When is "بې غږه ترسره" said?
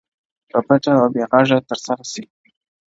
1.13-2.03